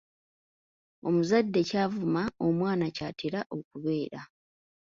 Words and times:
Omuzadde 1.07 1.59
ky'avuma 1.69 2.21
omwana 2.47 2.85
ky'atera 2.95 3.39
okubeera. 3.57 4.21